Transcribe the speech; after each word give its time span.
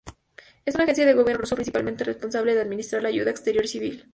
Es 0.65 0.73
una 0.73 0.85
agencia 0.85 1.05
del 1.05 1.15
gobierno 1.15 1.41
ruso 1.41 1.53
principalmente 1.53 2.03
responsable 2.03 2.55
de 2.55 2.61
administrar 2.61 3.03
la 3.03 3.09
ayuda 3.09 3.29
exterior 3.29 3.67
civil. 3.67 4.09